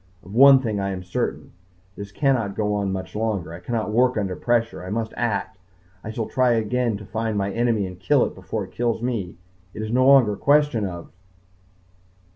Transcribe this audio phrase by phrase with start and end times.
[0.23, 1.51] Of one thing I am certain
[1.95, 3.53] this cannot go on much longer.
[3.53, 4.83] I cannot work under pressure.
[4.83, 5.59] I must act.
[6.03, 9.35] I shall try again to find my enemy and kill it before it kills me.
[9.75, 11.11] It is no longer a question of